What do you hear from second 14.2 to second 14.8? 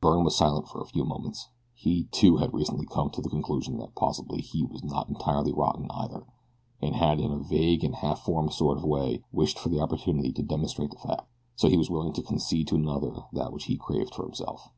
himself.